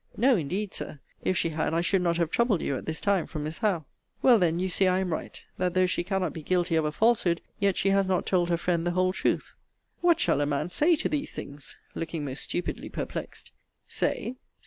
No, 0.17 0.35
indeed, 0.35 0.73
Sir. 0.73 0.99
If 1.21 1.37
she 1.37 1.49
had 1.49 1.75
I 1.75 1.81
should 1.81 2.01
not 2.01 2.17
have 2.17 2.31
troubled 2.31 2.59
you 2.63 2.75
at 2.75 2.87
this 2.87 2.99
time 2.99 3.27
from 3.27 3.43
Miss 3.43 3.59
Howe. 3.59 3.85
Well 4.23 4.39
then, 4.39 4.57
you 4.57 4.67
see 4.67 4.87
I 4.87 4.97
am 4.97 5.13
right: 5.13 5.39
that 5.59 5.75
though 5.75 5.85
she 5.85 6.03
cannot 6.03 6.33
be 6.33 6.41
guilty 6.41 6.75
of 6.75 6.85
a 6.85 6.91
falsehood, 6.91 7.39
yet 7.59 7.77
she 7.77 7.89
has 7.89 8.07
not 8.07 8.25
told 8.25 8.49
her 8.49 8.57
friend 8.57 8.87
the 8.87 8.93
whole 8.97 9.13
truth. 9.13 9.53
What 9.99 10.19
shall 10.19 10.41
a 10.41 10.47
man 10.47 10.69
say 10.69 10.95
to 10.95 11.07
these 11.07 11.33
things! 11.33 11.77
(looking 11.93 12.25
most 12.25 12.41
stupidly 12.41 12.89
perplexed.) 12.89 13.51
Say! 13.87 14.37